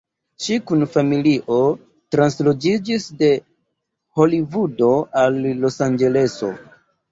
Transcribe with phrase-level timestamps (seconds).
[0.43, 1.57] Ŝi kun la familio
[2.15, 3.31] transloĝiĝis de
[4.21, 4.91] Holivudo
[5.25, 6.53] al Losanĝeleso.